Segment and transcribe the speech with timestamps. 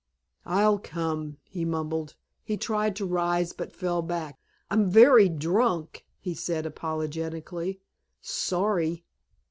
[0.47, 2.15] "I'll come," he mumbled.
[2.43, 4.39] He tried to rise but fell back.
[4.71, 7.81] "I'm very drunk," he said apologetically.
[8.19, 9.03] "Sorry."